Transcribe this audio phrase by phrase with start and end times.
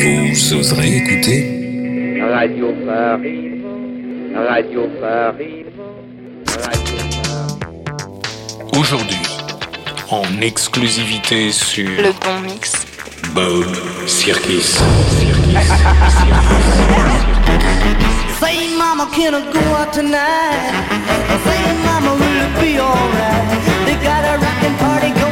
[0.00, 3.60] Vous oserez écouter Radio Paris,
[4.34, 5.64] Radio Paris,
[6.46, 8.78] Radio Paris.
[8.78, 9.16] aujourd'hui
[10.10, 12.86] en exclusivité sur Le bon mix.
[13.34, 13.64] Bob
[14.06, 14.78] Circus.
[18.40, 20.72] Say, mama, can I go out tonight?
[21.44, 23.48] Say, mama, will it be alright?
[23.86, 25.10] They got a rockin' party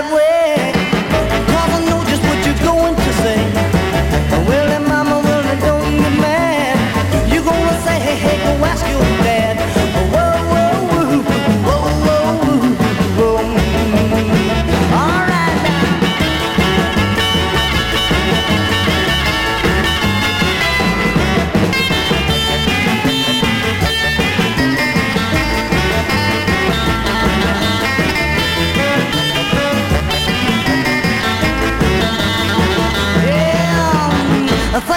[0.00, 0.29] that way?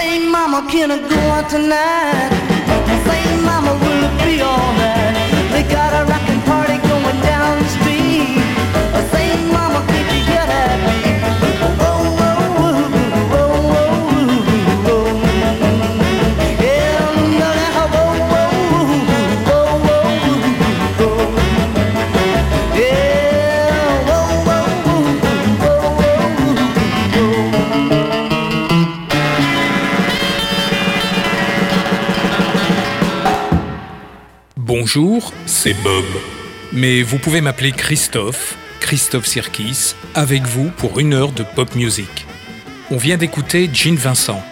[0.03, 2.31] Say, Mama, can I go out tonight?
[3.07, 5.15] Say, Mama, will it be alright?
[5.53, 8.43] They got a rockin' party going down the street.
[9.13, 9.72] Say, Mama,
[34.95, 36.05] Bonjour, c'est Bob.
[36.71, 42.27] Mais vous pouvez m'appeler Christophe, Christophe Sirkis, avec vous pour une heure de pop music.
[42.91, 44.43] On vient d'écouter Jean Vincent.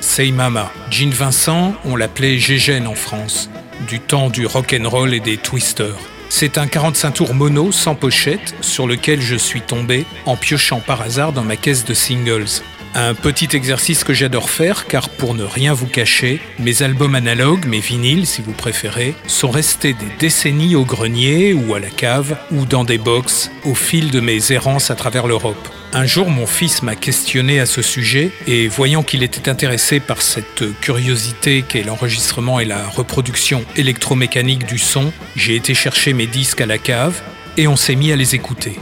[0.00, 0.70] Say Mama.
[0.90, 3.50] Jean Vincent, on l'appelait Gégène en France,
[3.88, 5.98] du temps du rock'n'roll et des twisters.
[6.28, 11.02] C'est un 45 tours mono sans pochette sur lequel je suis tombé en piochant par
[11.02, 12.62] hasard dans ma caisse de singles.
[12.94, 17.66] Un petit exercice que j'adore faire car pour ne rien vous cacher, mes albums analogues,
[17.66, 22.36] mes vinyles si vous préférez, sont restés des décennies au grenier ou à la cave
[22.50, 25.68] ou dans des box au fil de mes errances à travers l'Europe.
[25.92, 30.20] Un jour, mon fils m'a questionné à ce sujet et voyant qu'il était intéressé par
[30.20, 36.60] cette curiosité qu'est l'enregistrement et la reproduction électromécanique du son, j'ai été chercher mes disques
[36.60, 37.22] à la cave
[37.56, 38.78] et on s'est mis à les écouter.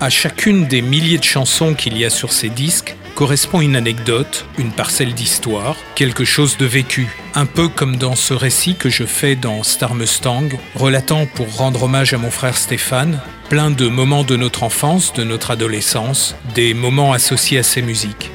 [0.00, 4.46] À chacune des milliers de chansons qu'il y a sur ces disques correspond une anecdote,
[4.56, 9.04] une parcelle d'histoire, quelque chose de vécu, un peu comme dans ce récit que je
[9.04, 13.20] fais dans Star Mustang, relatant pour rendre hommage à mon frère Stéphane,
[13.50, 18.30] plein de moments de notre enfance, de notre adolescence, des moments associés à ces musiques.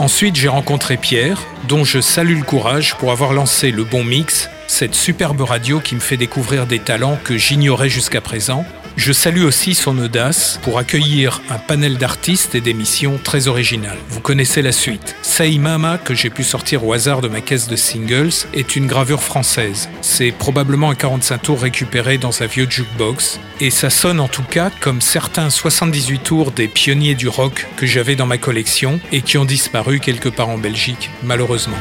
[0.00, 4.50] Ensuite, j'ai rencontré Pierre, dont je salue le courage pour avoir lancé le bon mix,
[4.66, 8.64] cette superbe radio qui me fait découvrir des talents que j'ignorais jusqu'à présent.
[8.96, 13.98] Je salue aussi son audace pour accueillir un panel d'artistes et d'émissions très originales.
[14.08, 15.14] Vous connaissez la suite.
[15.20, 18.86] Say Mama, que j'ai pu sortir au hasard de ma caisse de singles, est une
[18.86, 19.90] gravure française.
[20.00, 24.42] C'est probablement un 45 tours récupéré dans un vieux jukebox, et ça sonne en tout
[24.42, 29.20] cas comme certains 78 tours des pionniers du rock que j'avais dans ma collection et
[29.20, 31.76] qui ont disparu quelque part en Belgique, malheureusement.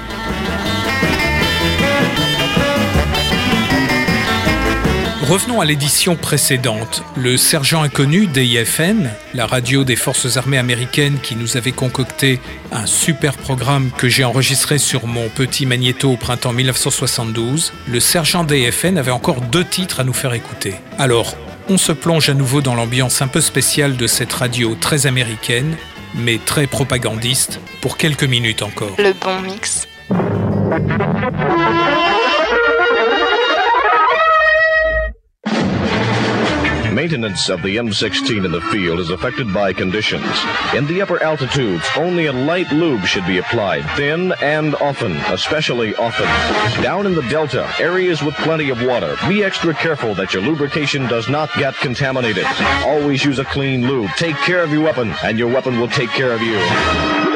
[5.28, 7.02] Revenons à l'édition précédente.
[7.18, 12.40] Le sergent inconnu d'IFN, la radio des forces armées américaines qui nous avait concocté
[12.72, 18.44] un super programme que j'ai enregistré sur mon petit magnéto au printemps 1972, le sergent
[18.44, 20.76] d'IFN avait encore deux titres à nous faire écouter.
[21.00, 21.36] Alors,
[21.70, 25.76] on se plonge à nouveau dans l'ambiance un peu spéciale de cette radio très américaine,
[26.14, 28.96] mais très propagandiste, pour quelques minutes encore.
[29.00, 29.88] Le bon mix.
[37.06, 40.26] Maintenance of the M16 in the field is affected by conditions.
[40.74, 45.96] In the upper altitudes, only a light lube should be applied, thin and often, especially
[45.98, 46.26] often.
[46.82, 51.04] Down in the delta, areas with plenty of water, be extra careful that your lubrication
[51.04, 52.48] does not get contaminated.
[52.84, 54.10] Always use a clean lube.
[54.18, 57.35] Take care of your weapon, and your weapon will take care of you.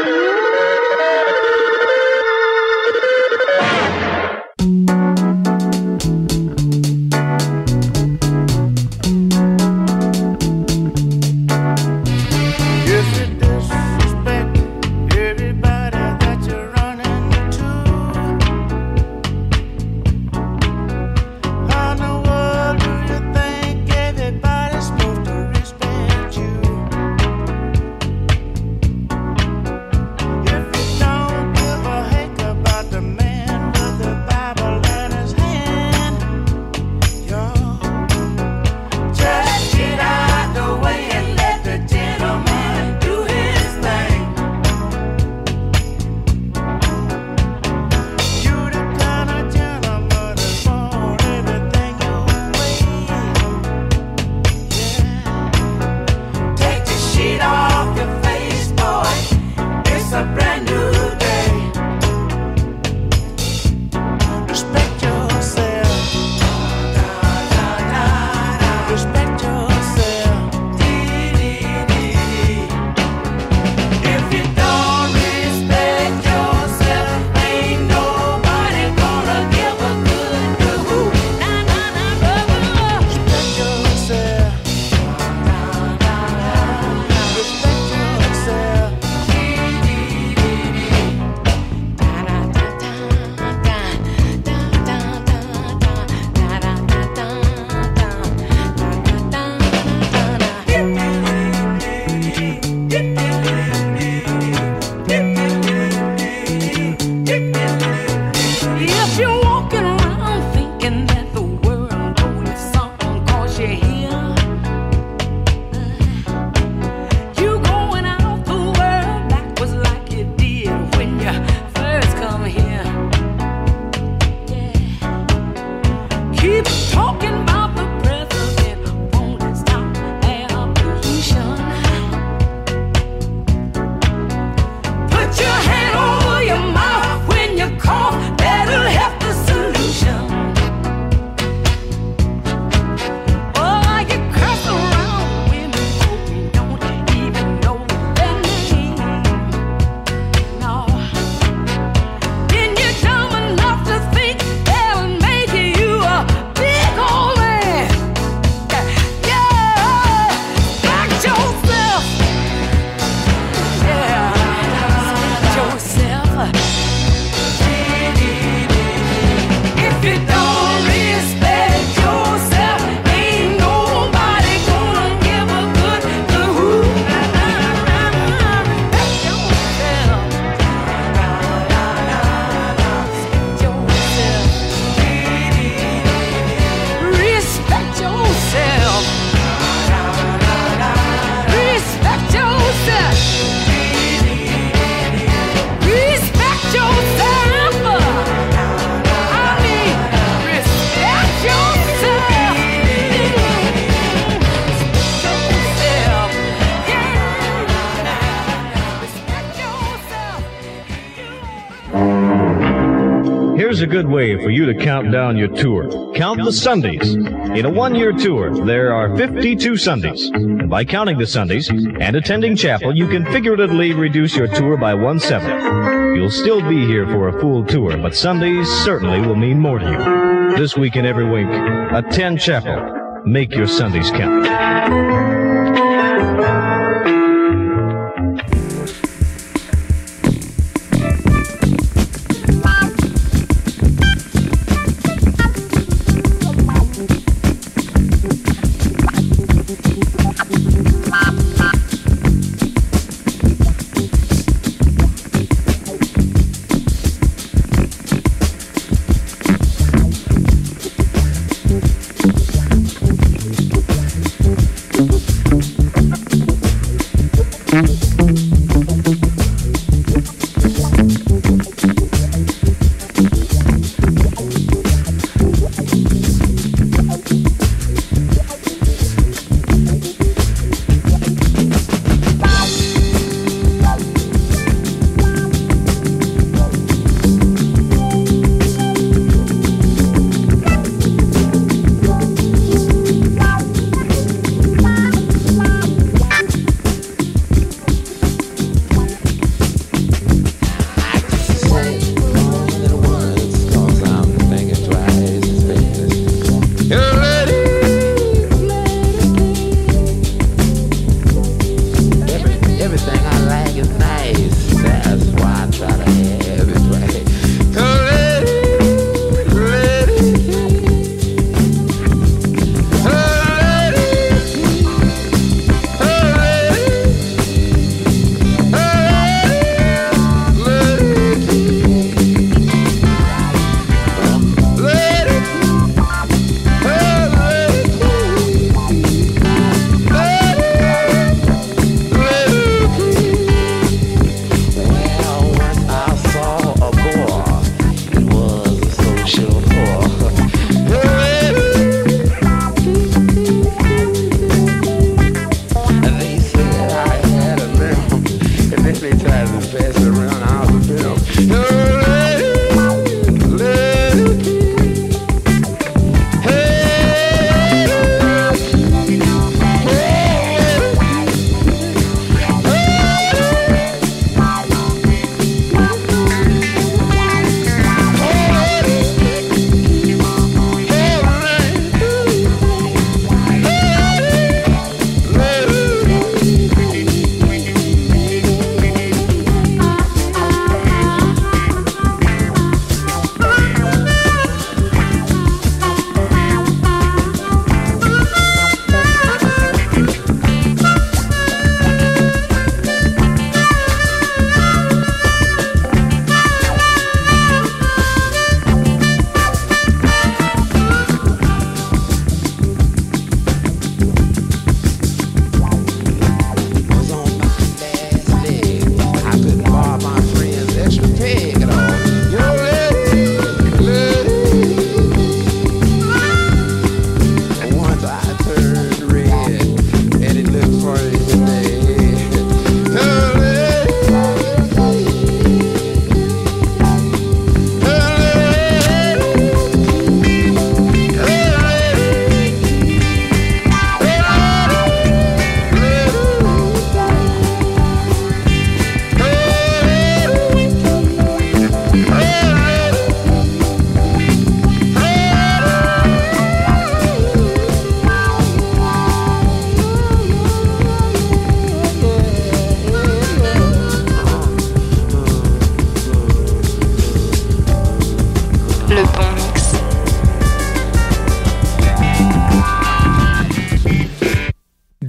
[213.80, 216.14] Here's a good way for you to count down your tour.
[216.14, 217.16] Count the Sundays.
[217.16, 220.30] In a one-year tour, there are 52 Sundays.
[220.33, 224.94] And by counting the Sundays and attending chapel, you can figuratively reduce your tour by
[224.95, 226.14] one-seventh.
[226.18, 229.90] You'll still be here for a full tour, but Sundays certainly will mean more to
[229.90, 230.57] you.
[230.57, 233.21] This week and Every week, attend chapel.
[233.24, 235.29] Make your Sundays count.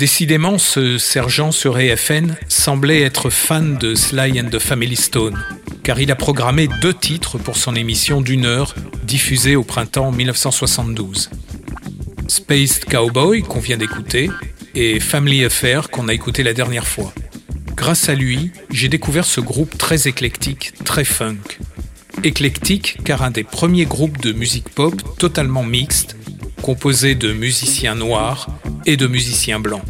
[0.00, 5.38] Décidément, ce sergent sur EFN semblait être fan de Sly and the Family Stone,
[5.82, 11.28] car il a programmé deux titres pour son émission d'une heure diffusée au printemps 1972.
[12.28, 14.30] Spaced Cowboy, qu'on vient d'écouter,
[14.74, 17.12] et Family Affair, qu'on a écouté la dernière fois.
[17.76, 21.58] Grâce à lui, j'ai découvert ce groupe très éclectique, très funk.
[22.24, 26.16] Éclectique car un des premiers groupes de musique pop totalement mixte,
[26.62, 28.46] composé de musiciens noirs
[28.86, 29.82] et de musiciens blancs.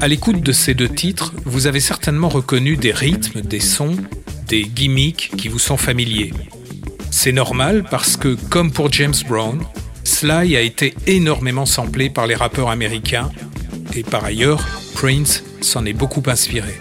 [0.00, 3.96] À l'écoute de ces deux titres, vous avez certainement reconnu des rythmes, des sons,
[4.48, 6.32] des gimmicks qui vous sont familiers.
[7.10, 9.60] C'est normal parce que, comme pour James Brown,
[10.04, 13.30] Sly a été énormément samplé par les rappeurs américains
[13.94, 16.78] et par ailleurs, Prince s'en est beaucoup inspiré.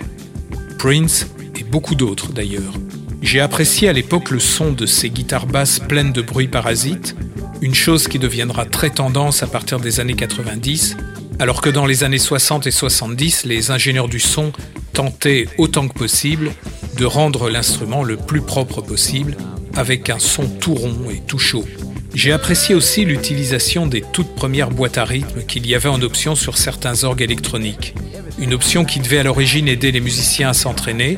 [0.78, 1.28] Prince
[1.60, 2.74] et beaucoup d'autres d'ailleurs.
[3.22, 7.16] J'ai apprécié à l'époque le son de ces guitares basses pleines de bruits parasites,
[7.62, 10.98] une chose qui deviendra très tendance à partir des années 90,
[11.40, 14.52] alors que dans les années 60 et 70, les ingénieurs du son
[14.94, 16.52] tentaient autant que possible
[16.98, 19.36] de rendre l'instrument le plus propre possible,
[19.76, 21.66] avec un son tout rond et tout chaud.
[22.14, 26.34] J'ai apprécié aussi l'utilisation des toutes premières boîtes à rythme qu'il y avait en option
[26.36, 27.94] sur certains orgues électroniques.
[28.40, 31.18] Une option qui devait à l'origine aider les musiciens à s'entraîner,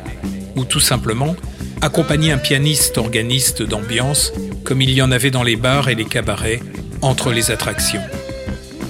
[0.56, 1.36] ou tout simplement
[1.80, 4.32] accompagner un pianiste organiste d'ambiance,
[4.64, 6.60] comme il y en avait dans les bars et les cabarets,
[7.00, 8.02] entre les attractions.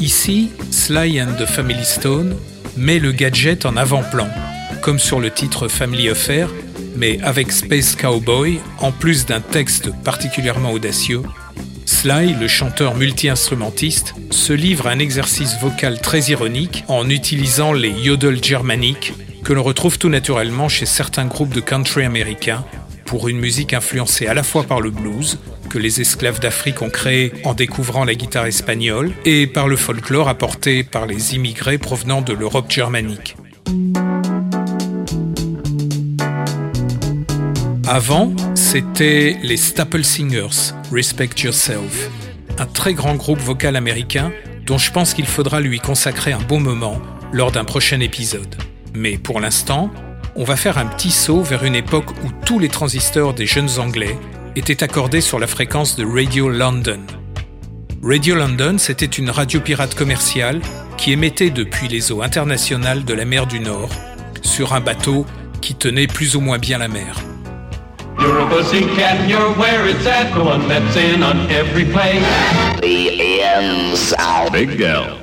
[0.00, 2.36] Ici, Sly and the Family Stone
[2.76, 4.28] met le gadget en avant-plan,
[4.80, 6.48] comme sur le titre Family Affair,
[6.96, 11.22] mais avec Space Cowboy, en plus d'un texte particulièrement audacieux,
[11.84, 17.90] Sly, le chanteur multi-instrumentiste, se livre à un exercice vocal très ironique en utilisant les
[17.90, 22.64] yodel germaniques que l'on retrouve tout naturellement chez certains groupes de country américains
[23.04, 25.38] pour une musique influencée à la fois par le blues,
[25.68, 30.28] que les esclaves d'Afrique ont créé en découvrant la guitare espagnole, et par le folklore
[30.28, 33.36] apporté par les immigrés provenant de l'Europe germanique.
[37.86, 42.10] Avant, c'était les Staple Singers, Respect Yourself,
[42.58, 44.30] un très grand groupe vocal américain
[44.66, 47.00] dont je pense qu'il faudra lui consacrer un bon moment
[47.32, 48.56] lors d'un prochain épisode.
[48.94, 49.90] Mais pour l'instant,
[50.36, 53.70] on va faire un petit saut vers une époque où tous les transistors des jeunes
[53.78, 54.18] Anglais
[54.58, 57.00] étaient accordés sur la fréquence de Radio London.
[58.02, 60.60] Radio London, c'était une radio pirate commerciale
[60.96, 63.88] qui émettait depuis les eaux internationales de la mer du Nord
[64.42, 65.24] sur un bateau
[65.60, 67.16] qui tenait plus ou moins bien la mer.
[68.18, 72.20] You're a pussycat, you're where it's at, the one that's in on every play.
[72.82, 73.08] The.
[74.52, 75.18] Big L.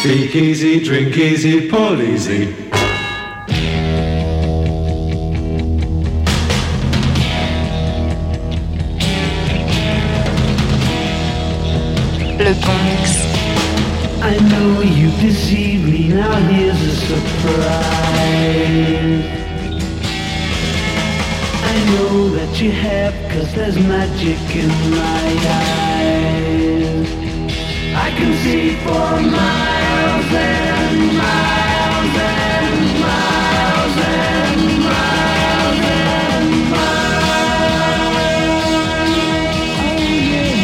[0.00, 2.63] Speak easy, drink easy, pull easy.
[23.04, 25.26] Have, cause there's magic in my
[25.60, 27.08] eyes.
[27.94, 37.54] I can see for miles and miles and miles and miles and miles.
[39.80, 39.98] Oh
[40.32, 40.62] yeah.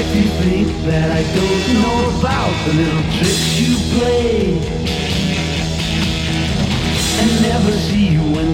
[0.00, 4.82] If you think that I don't know about the little tricks you play
[7.22, 8.01] and never see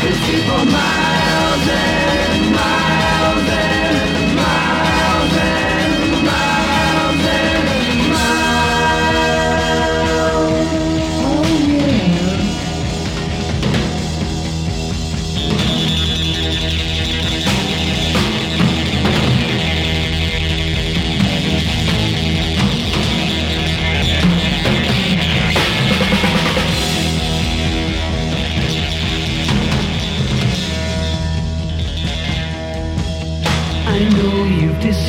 [0.00, 3.79] See for miles and miles and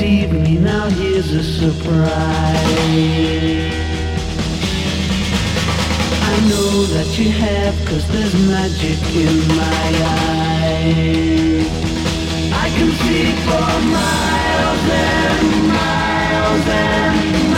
[0.03, 2.09] is a surprise.
[6.23, 9.87] I know that you have, cause there's magic in my
[10.17, 11.67] eyes.
[12.53, 17.50] I can see for miles and miles and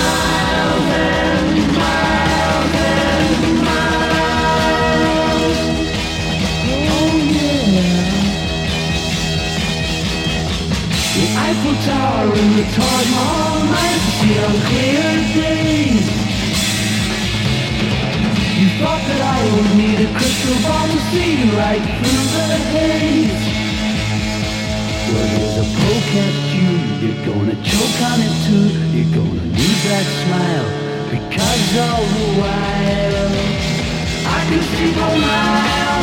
[11.83, 15.03] Tower and the Taj Mahal nights see on clear
[15.35, 16.07] days.
[18.55, 23.43] You thought that I would need a crystal ball to see right through the haze.
[25.11, 26.71] Well, there's a poke at you,
[27.03, 28.67] you're gonna choke on it too.
[28.95, 30.67] You're gonna need that smile
[31.11, 33.27] because all the while
[34.23, 36.02] I can see for miles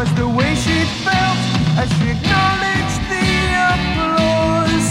[0.00, 1.38] was the way she felt
[1.76, 3.28] as she acknowledged the
[3.68, 4.88] applause.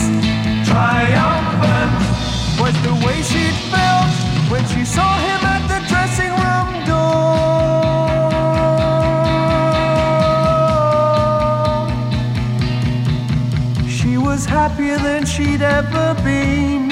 [0.70, 2.00] Triumphant
[2.62, 4.14] was the way she felt
[4.52, 7.40] when she saw him at the dressing room door.
[13.90, 16.92] She was happier than she'd ever been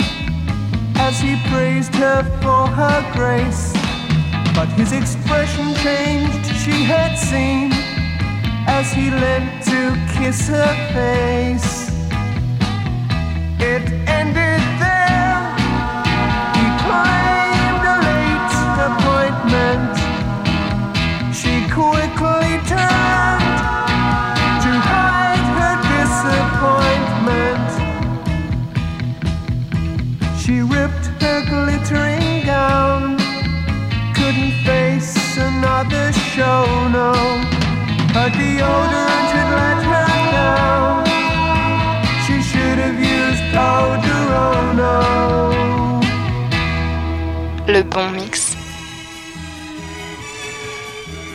[0.95, 3.73] as he praised her for her grace.
[4.55, 7.76] But his expression changed, she had seen,
[8.79, 11.89] as he leant to kiss her face.
[13.59, 13.85] It
[14.17, 15.41] ended there.
[16.57, 18.55] He claimed a late
[18.89, 19.95] appointment.
[21.39, 23.57] She quickly turned
[24.63, 27.69] to hide her disappointment.
[30.39, 33.17] She ripped her glittering gown
[34.13, 37.46] couldn't face another show, no.
[47.69, 48.55] Le bon mix.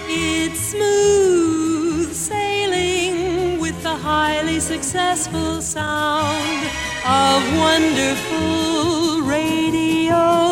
[0.08, 6.66] It's smooth sailing with the highly successful sound
[7.06, 10.51] of wonderful Radio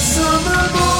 [0.00, 0.99] summer boy.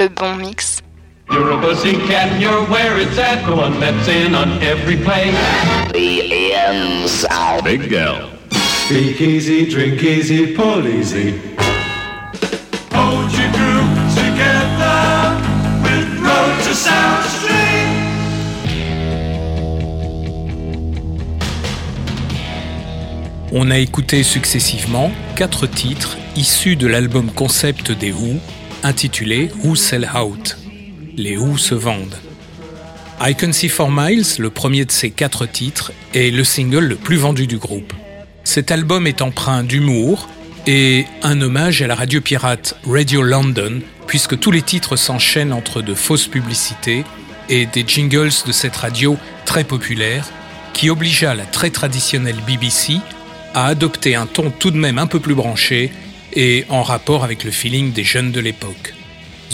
[0.00, 0.80] le bon mix.
[1.30, 3.44] You're a you're where it's at,
[3.78, 5.30] that's in on every play.
[5.92, 6.30] Big
[23.52, 28.40] On a écouté successivement quatre titres issus de l'album concept des Who
[28.82, 30.56] intitulé Who Sell Out.
[31.16, 32.16] Les Who se vendent.
[33.20, 36.96] I Can See For Miles, le premier de ces quatre titres, est le single le
[36.96, 37.92] plus vendu du groupe.
[38.44, 40.28] Cet album est empreint d'humour
[40.66, 45.82] et un hommage à la radio pirate Radio London, puisque tous les titres s'enchaînent entre
[45.82, 47.04] de fausses publicités
[47.48, 50.26] et des jingles de cette radio très populaire
[50.72, 52.94] qui obligea la très traditionnelle BBC
[53.54, 55.92] à adopter un ton tout de même un peu plus branché
[56.34, 58.94] et en rapport avec le feeling des jeunes de l'époque.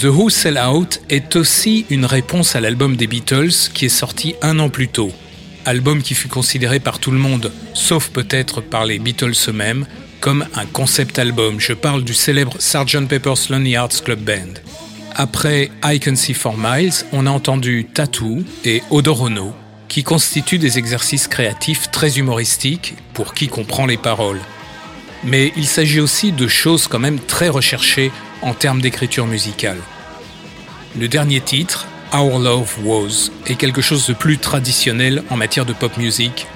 [0.01, 4.35] The Who Sell Out est aussi une réponse à l'album des Beatles qui est sorti
[4.43, 5.11] un an plus tôt.
[5.65, 9.87] Album qui fut considéré par tout le monde, sauf peut-être par les Beatles eux-mêmes,
[10.21, 11.61] comme un concept album.
[11.61, 13.09] Je parle du célèbre Sgt.
[13.09, 14.61] Pepper's Lonely Hearts Club Band.
[15.15, 19.55] Après I Can See For Miles, on a entendu Tattoo et Odorono,
[19.89, 24.41] qui constituent des exercices créatifs très humoristiques pour qui comprend les paroles.
[25.27, 28.13] Mais il s'agit aussi de choses quand même très recherchées
[28.43, 29.79] en termes d'écriture musicale.
[30.99, 35.73] Le dernier titre, Our Love Was, est quelque chose de plus traditionnel en matière de
[35.73, 36.47] pop music,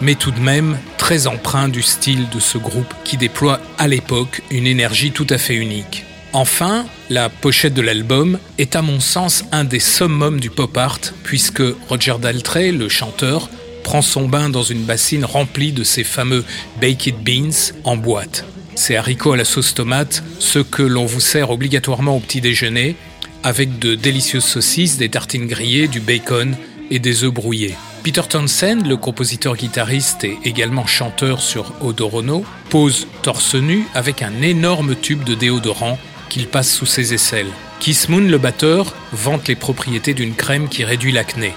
[0.00, 4.42] mais tout de même très empreint du style de ce groupe qui déploie à l'époque
[4.50, 6.04] une énergie tout à fait unique.
[6.32, 11.00] Enfin, la pochette de l'album est à mon sens un des summums du pop art,
[11.22, 13.48] puisque Roger Daltrey, le chanteur,
[13.90, 16.44] prend son bain dans une bassine remplie de ces fameux
[16.80, 18.44] baked beans en boîte.
[18.76, 22.94] Ces haricots à la sauce tomate, ceux que l'on vous sert obligatoirement au petit déjeuner,
[23.42, 26.54] avec de délicieuses saucisses, des tartines grillées, du bacon
[26.92, 27.74] et des œufs brouillés.
[28.04, 34.94] Peter Townsend, le compositeur-guitariste et également chanteur sur Odorono, pose torse nu avec un énorme
[34.94, 35.98] tube de déodorant
[36.28, 37.50] qu'il passe sous ses aisselles.
[37.80, 41.54] Kiss Moon, le batteur, vante les propriétés d'une crème qui réduit l'acné.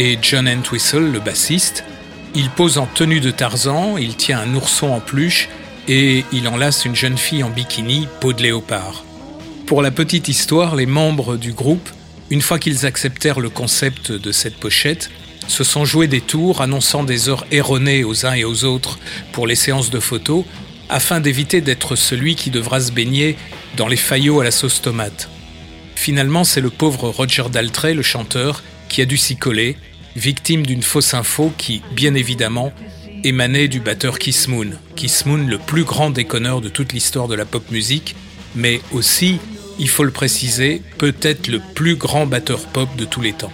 [0.00, 1.82] Et John Entwistle, le bassiste,
[2.36, 5.48] il pose en tenue de Tarzan, il tient un ourson en peluche
[5.88, 9.02] et il enlace une jeune fille en bikini, peau de léopard.
[9.66, 11.90] Pour la petite histoire, les membres du groupe,
[12.30, 15.10] une fois qu'ils acceptèrent le concept de cette pochette,
[15.48, 19.00] se sont joués des tours annonçant des heures erronées aux uns et aux autres
[19.32, 20.44] pour les séances de photos,
[20.88, 23.36] afin d'éviter d'être celui qui devra se baigner
[23.76, 25.28] dans les faillots à la sauce tomate.
[25.96, 29.76] Finalement, c'est le pauvre Roger Daltrey, le chanteur, qui a dû s'y coller,
[30.16, 32.72] victime d'une fausse info qui, bien évidemment,
[33.24, 34.70] émanait du batteur Kiss Moon.
[34.96, 38.16] Kiss Moon, le plus grand déconneur de toute l'histoire de la pop musique,
[38.54, 39.38] mais aussi,
[39.78, 43.52] il faut le préciser, peut-être le plus grand batteur pop de tous les temps.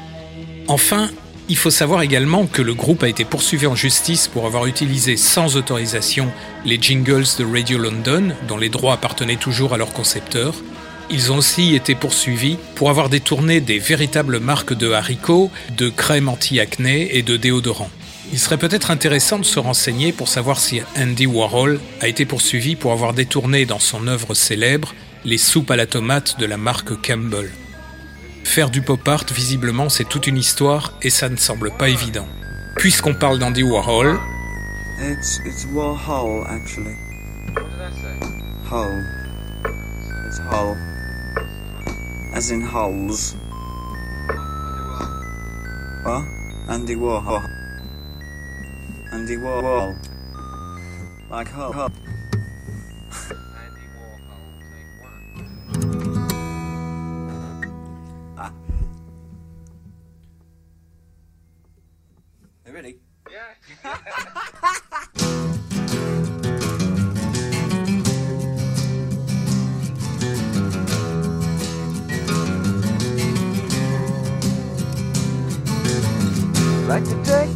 [0.69, 1.11] Enfin,
[1.49, 5.17] il faut savoir également que le groupe a été poursuivi en justice pour avoir utilisé
[5.19, 6.33] sans autorisation
[6.65, 10.55] les jingles de Radio London, dont les droits appartenaient toujours à leur concepteur.
[11.11, 16.29] Ils ont aussi été poursuivis pour avoir détourné des véritables marques de haricots, de crème
[16.29, 17.91] anti-acné et de déodorants.
[18.33, 22.75] Il serait peut-être intéressant de se renseigner pour savoir si Andy Warhol a été poursuivi
[22.75, 27.01] pour avoir détourné dans son œuvre célèbre les soupes à la tomate de la marque
[27.03, 27.51] Campbell.
[28.43, 32.27] Faire du pop art, visiblement, c'est toute une histoire et ça ne semble pas évident.
[32.77, 34.19] Puisqu'on parle d'Andy Warhol.
[35.01, 36.97] It's, it's Warhol, actually.
[37.55, 38.19] What did I say?
[40.27, 40.94] It's.
[42.35, 43.37] As in hulls.
[46.03, 46.27] What?
[46.69, 47.49] Andy Warhol.
[49.13, 49.95] Andy Warhol.
[51.31, 51.73] Like Hull.
[51.73, 51.93] Hull.
[53.63, 55.23] Andy Warhol, take one.
[62.65, 62.99] Hey, ready?
[63.31, 63.55] Yeah.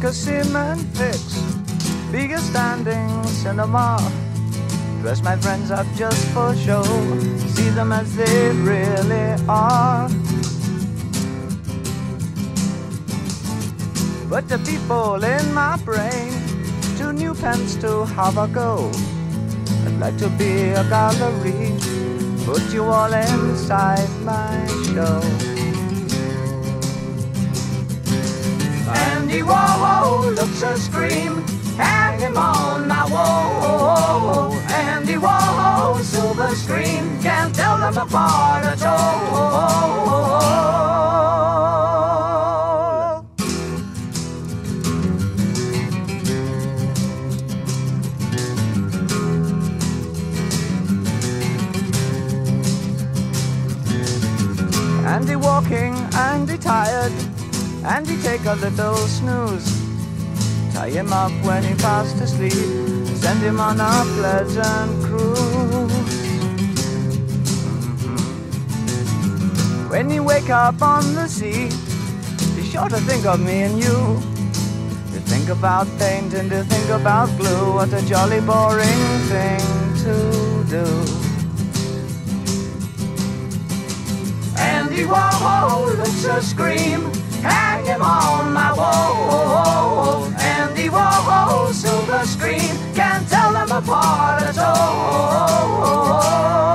[0.09, 1.39] a cement fix,
[2.11, 3.99] bigger standing cinema.
[5.01, 6.81] Dress my friends up just for show,
[7.53, 10.09] see them as they really are.
[14.27, 16.31] But the people in my brain,
[16.97, 18.89] two new pens to have a go.
[19.85, 21.77] I'd like to be a gallery,
[22.45, 25.48] put you all inside my show.
[29.29, 31.43] Andy Warhol looks a scream,
[31.77, 34.53] hang him on my wall.
[34.71, 39.69] Andy Warhol, silver screen, can't tell them apart at all.
[55.05, 57.13] Andy walking, Andy tired,
[57.85, 59.67] Andy take a little snooze.
[60.73, 62.51] Tie him up when he fast asleep.
[63.17, 66.19] send him on a pleasant cruise.
[69.89, 71.69] When you wake up on the sea,
[72.55, 74.19] be sure to think of me and you.
[75.13, 79.59] To think about paint and to think about glue, what a jolly boring thing
[80.03, 80.15] to
[80.69, 80.85] do.
[84.57, 85.97] Andy Warhol
[86.27, 87.11] a scream,
[87.41, 90.25] hang him on my wall.
[90.39, 96.68] Andy Warhol, silver screen, can't tell them apart at all.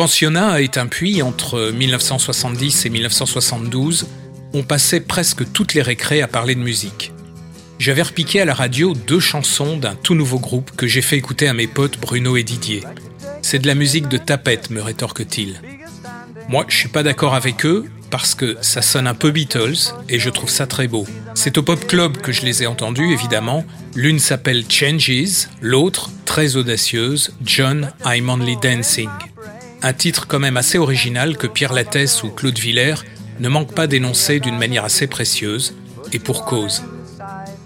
[0.00, 4.06] Pensionnat est un puits entre 1970 et 1972,
[4.54, 7.12] on passait presque toutes les récrés à parler de musique.
[7.78, 11.48] J'avais repiqué à la radio deux chansons d'un tout nouveau groupe que j'ai fait écouter
[11.48, 12.82] à mes potes Bruno et Didier.
[13.42, 15.60] C'est de la musique de tapette, me rétorque-t-il.
[16.48, 20.18] Moi, je suis pas d'accord avec eux parce que ça sonne un peu Beatles et
[20.18, 21.06] je trouve ça très beau.
[21.34, 23.66] C'est au Pop Club que je les ai entendus, évidemment.
[23.94, 29.10] L'une s'appelle Changes, l'autre, très audacieuse, John, I'm Only Dancing.
[29.82, 33.02] Un titre quand même assez original que Pierre Lattès ou Claude Villers
[33.38, 35.74] ne manquent pas d'énoncer d'une manière assez précieuse,
[36.12, 36.82] et pour cause.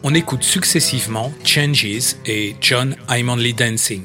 [0.04, 4.04] On écoute successivement Changes et John, I'm Only Dancing.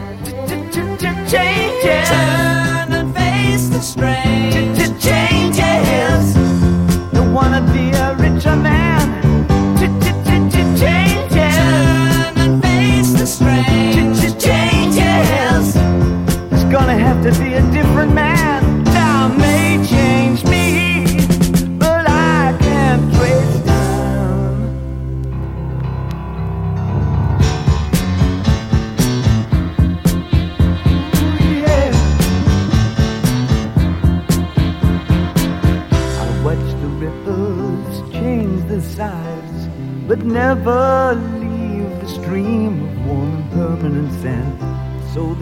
[1.01, 2.09] Changes.
[2.09, 4.75] Turn and face the strain.
[4.99, 6.35] Changes.
[7.11, 8.80] Don't wanna be a richer man.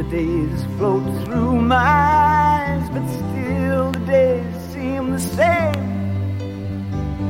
[0.09, 5.75] Days float through my eyes, but still the days seem the same.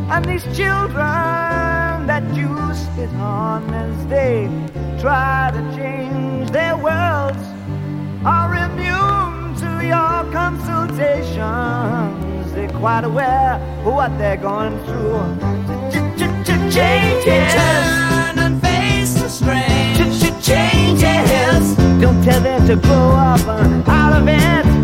[0.09, 4.47] And these children that you spit on as they
[5.01, 7.43] try to change their worlds
[8.25, 12.53] are immune to your consultations.
[12.53, 15.19] They're quite aware of what they're going through.
[16.71, 19.78] Turn and face the strange.
[20.41, 21.75] Changes.
[21.99, 24.78] Don't tell them to grow up uh, out of it.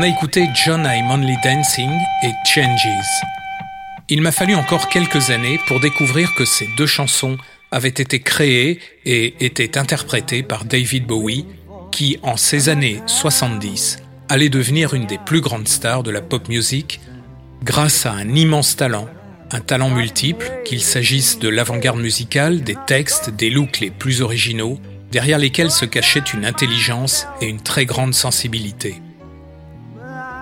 [0.00, 1.90] On a écouté John I'm Only Dancing
[2.22, 3.20] et Changes.
[4.08, 7.36] Il m'a fallu encore quelques années pour découvrir que ces deux chansons
[7.70, 11.44] avaient été créées et étaient interprétées par David Bowie,
[11.92, 13.98] qui, en ces années 70,
[14.30, 16.98] allait devenir une des plus grandes stars de la pop music
[17.62, 19.06] grâce à un immense talent,
[19.50, 24.80] un talent multiple, qu'il s'agisse de l'avant-garde musicale, des textes, des looks les plus originaux,
[25.12, 28.94] derrière lesquels se cachait une intelligence et une très grande sensibilité.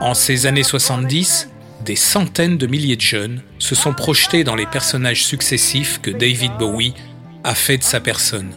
[0.00, 1.48] En ces années 70,
[1.84, 6.52] des centaines de milliers de jeunes se sont projetés dans les personnages successifs que David
[6.56, 6.94] Bowie
[7.42, 8.52] a fait de sa personne.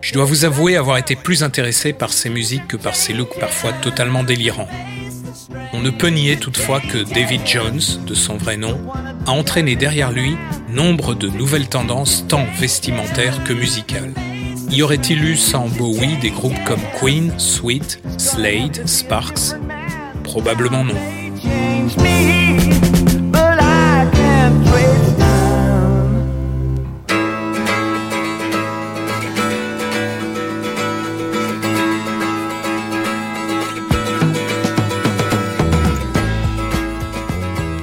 [0.00, 3.38] Je dois vous avouer avoir été plus intéressé par ses musiques que par ses looks
[3.38, 4.68] parfois totalement délirants.
[5.72, 8.80] On ne peut nier toutefois que David Jones, de son vrai nom,
[9.26, 10.36] a entraîné derrière lui
[10.68, 14.14] nombre de nouvelles tendances tant vestimentaires que musicales.
[14.70, 19.54] Y aurait-il eu sans Bowie des groupes comme Queen, Sweet, Slade, Sparks?
[20.26, 20.94] Probablement non.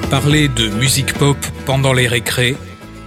[0.10, 2.56] Parler de musique pop pendant les récrés,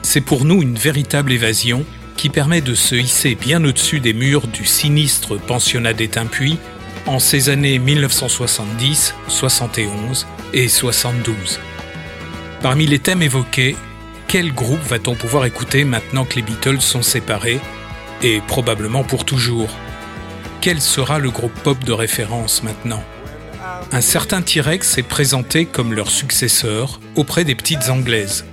[0.03, 1.84] c'est pour nous une véritable évasion
[2.16, 6.59] qui permet de se hisser bien au-dessus des murs du sinistre pensionnat d'Étain-Puy
[7.07, 11.61] en ces années 1970, 71 et 72.
[12.62, 13.76] Parmi les thèmes évoqués,
[14.28, 17.61] quel groupe va-t-on pouvoir écouter maintenant que les Beatles sont séparés
[18.22, 19.70] et probablement pour toujours?
[20.61, 23.02] Quel sera le groupe pop de référence maintenant?
[23.92, 28.44] Un certain T-Rex est présenté comme leur successeur auprès des petites anglaises.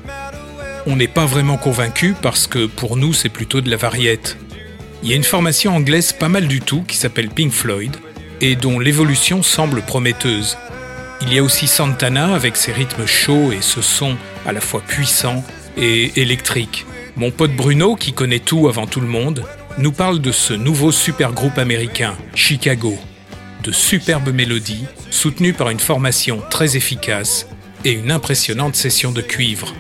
[0.86, 4.38] On n'est pas vraiment convaincu parce que pour nous c'est plutôt de la variette.
[5.02, 7.96] Il y a une formation anglaise pas mal du tout qui s'appelle Pink Floyd
[8.44, 10.58] et dont l'évolution semble prometteuse.
[11.22, 14.82] Il y a aussi Santana avec ses rythmes chauds et ce son à la fois
[14.82, 15.46] puissant
[15.78, 16.86] et électrique.
[17.16, 19.46] Mon pote Bruno, qui connaît tout avant tout le monde,
[19.78, 22.98] nous parle de ce nouveau super groupe américain, Chicago.
[23.64, 27.48] De superbes mélodies, soutenues par une formation très efficace
[27.86, 29.74] et une impressionnante session de cuivre.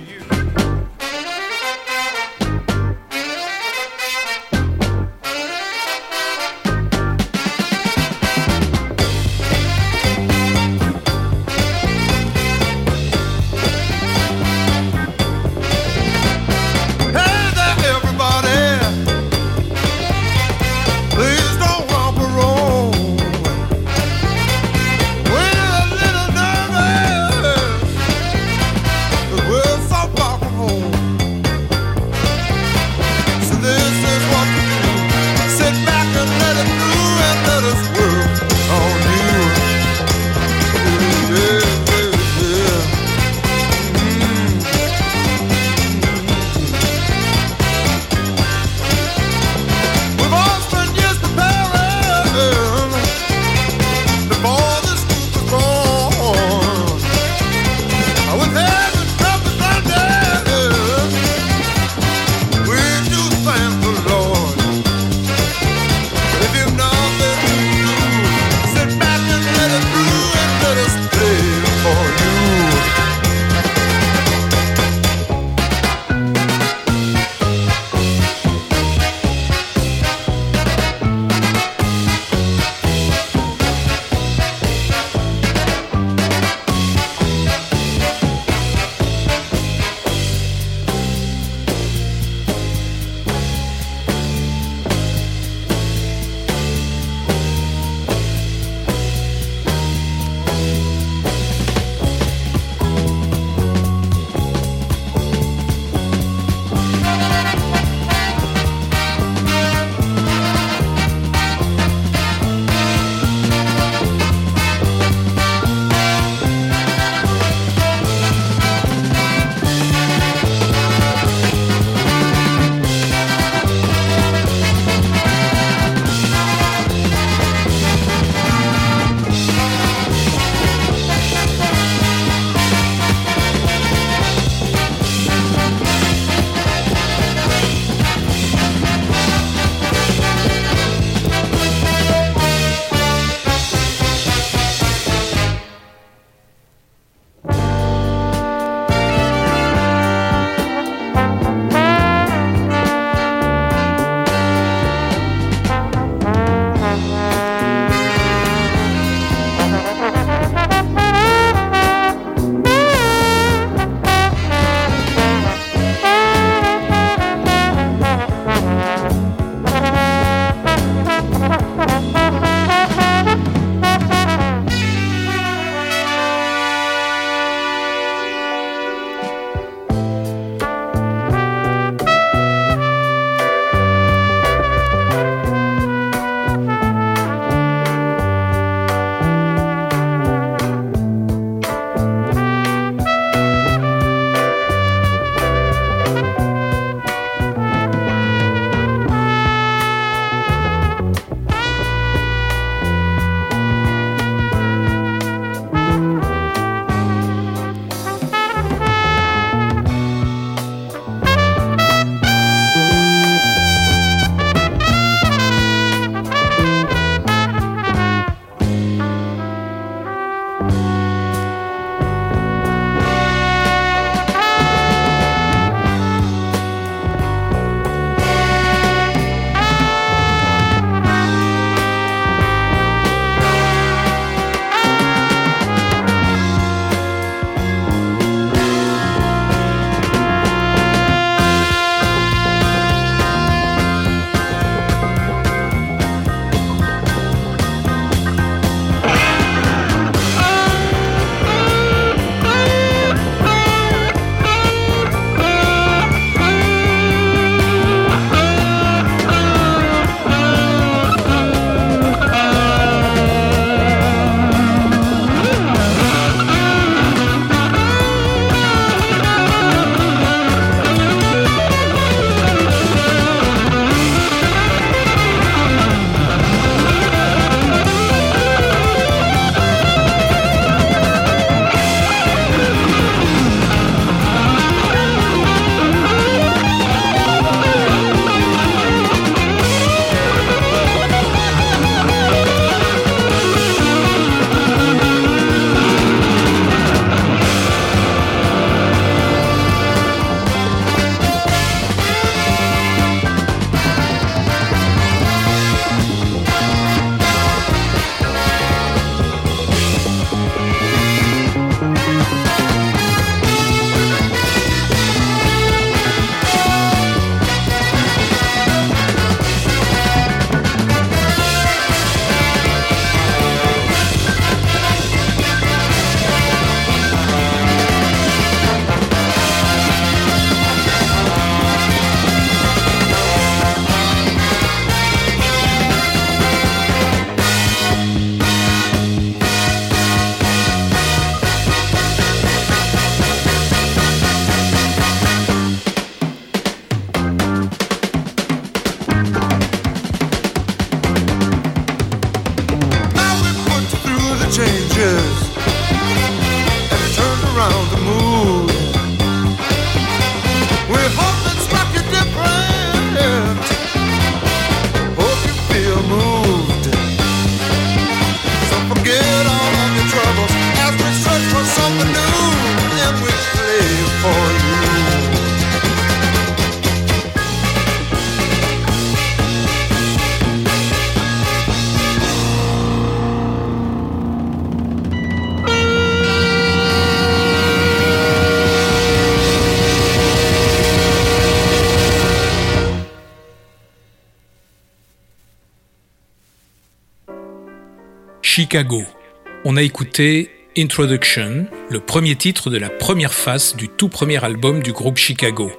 [399.65, 404.81] On a écouté Introduction, le premier titre de la première face du tout premier album
[404.81, 405.71] du groupe Chicago.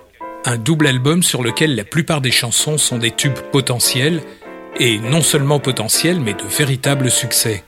[0.45, 4.21] Un double album sur lequel la plupart des chansons sont des tubes potentiels,
[4.79, 7.65] et non seulement potentiels, mais de véritables succès.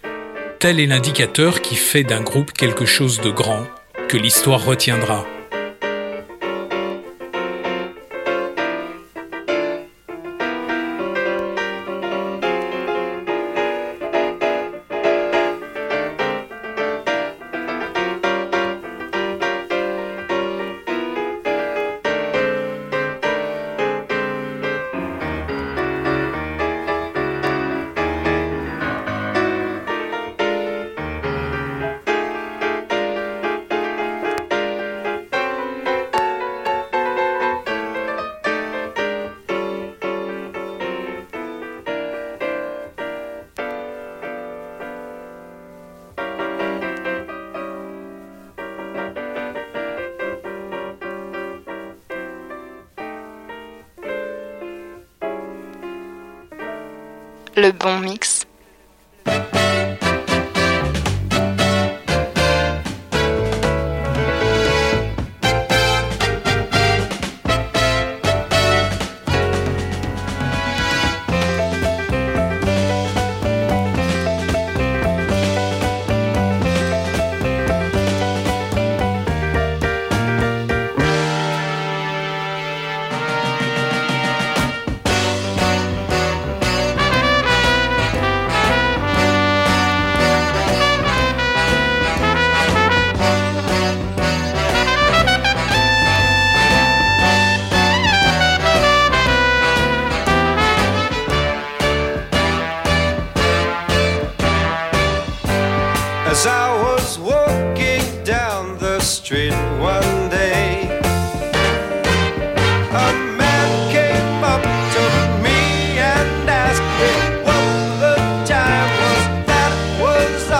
[0.60, 3.64] Tel est l'indicateur qui fait d'un groupe quelque chose de grand,
[4.08, 5.26] que l'histoire retiendra.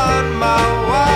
[0.07, 1.16] On my watch.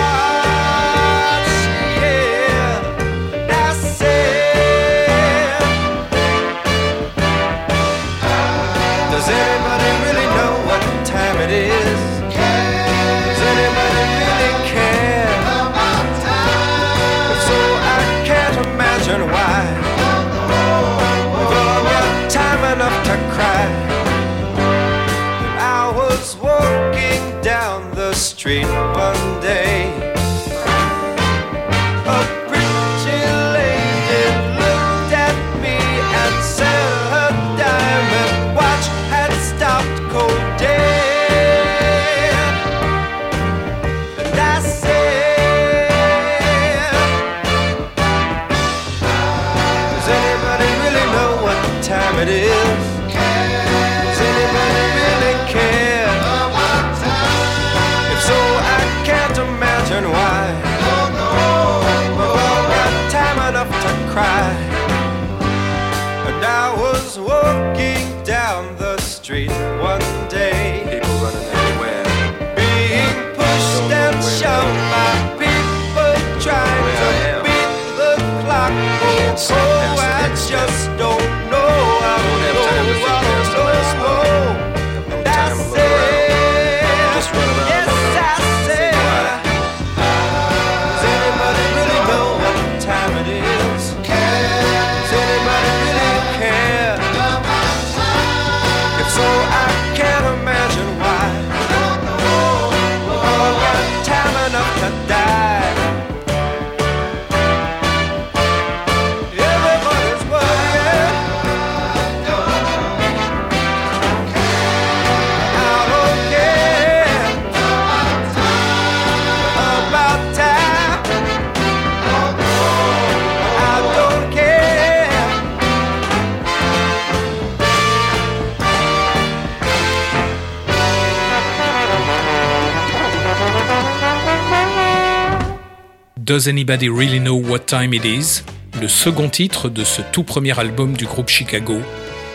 [136.31, 138.45] Does Anybody Really Know What Time It Is?
[138.79, 141.77] Le second titre de ce tout premier album du groupe Chicago,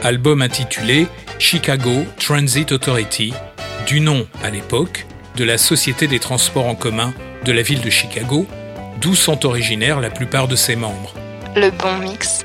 [0.03, 1.07] album intitulé
[1.39, 3.33] Chicago Transit Authority,
[3.87, 7.15] du nom, à l'époque, de la Société des transports en commun
[7.47, 8.47] de la ville de Chicago,
[9.01, 11.15] d'où sont originaires la plupart de ses membres.
[11.55, 12.45] Le bon mix.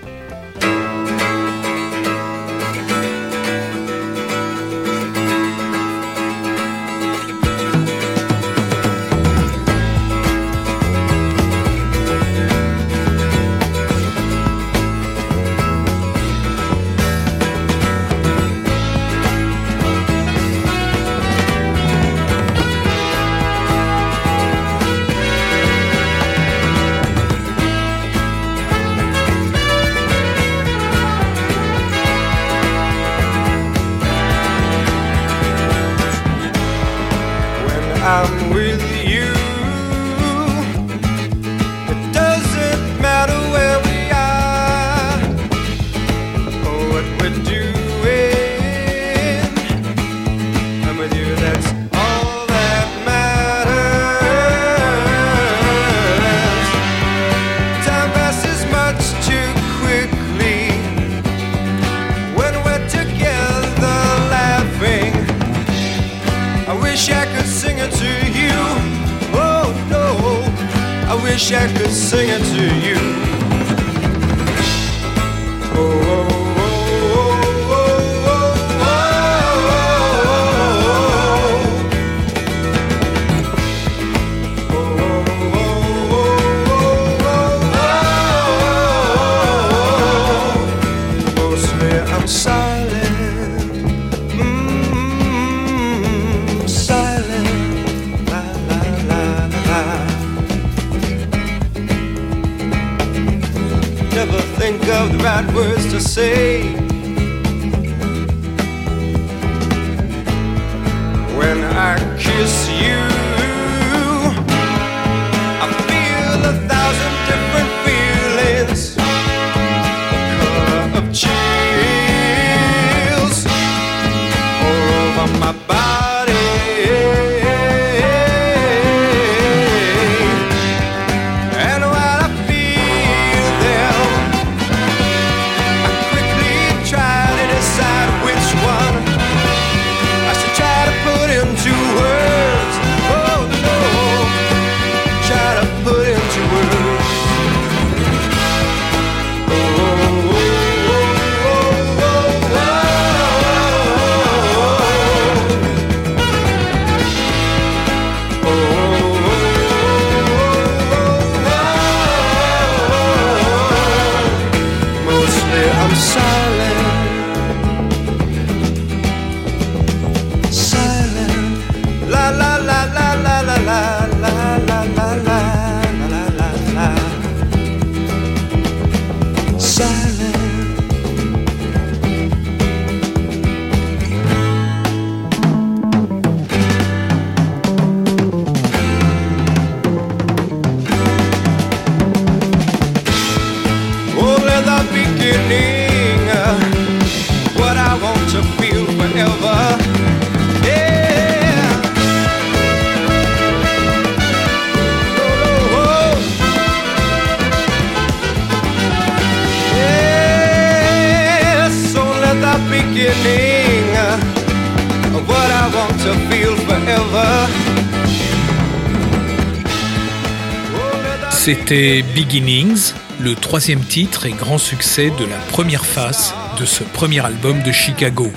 [221.32, 227.26] C'était Beginnings, le troisième titre et grand succès de la première face de ce premier
[227.26, 228.32] album de Chicago.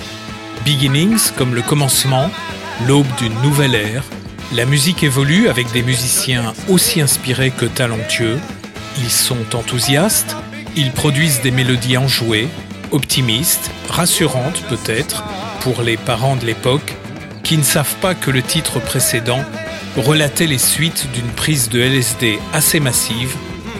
[0.65, 2.31] Beginnings comme le commencement,
[2.87, 4.03] l'aube d'une nouvelle ère.
[4.53, 8.39] La musique évolue avec des musiciens aussi inspirés que talentueux.
[8.97, 10.35] Ils sont enthousiastes,
[10.75, 12.47] ils produisent des mélodies enjouées,
[12.91, 15.23] optimistes, rassurantes peut-être
[15.61, 16.95] pour les parents de l'époque
[17.45, 19.39] qui ne savent pas que le titre précédent
[19.95, 23.35] relatait les suites d'une prise de LSD assez massive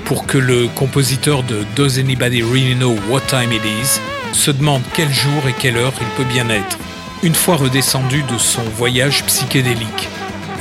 [0.05, 3.99] pour que le compositeur de Does Anybody Really Know What Time It Is
[4.37, 6.77] se demande quel jour et quelle heure il peut bien être,
[7.23, 10.09] une fois redescendu de son voyage psychédélique.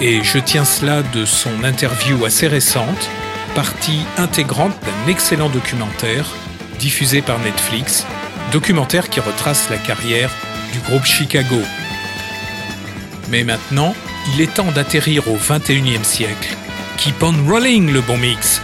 [0.00, 3.10] Et je tiens cela de son interview assez récente,
[3.54, 6.24] partie intégrante d'un excellent documentaire
[6.78, 8.06] diffusé par Netflix,
[8.50, 10.30] documentaire qui retrace la carrière
[10.72, 11.60] du groupe Chicago.
[13.34, 13.96] Mais maintenant,
[14.32, 16.56] il est temps d'atterrir au 21e siècle.
[16.98, 18.62] Keep on rolling le bon mix